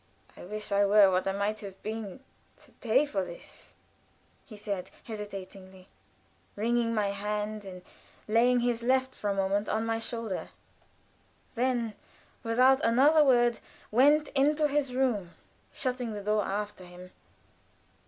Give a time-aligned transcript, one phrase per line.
[0.35, 2.21] "I wish I were what I might have been
[2.57, 3.75] to pay you for this,"
[4.47, 5.89] he said, hesitatingly,
[6.55, 7.83] wringing my hand and
[8.27, 10.49] laying his left for a moment on my shoulder;
[11.53, 11.93] then,
[12.41, 13.59] without another word,
[13.91, 15.35] went into his room,
[15.71, 17.11] shutting the door after him.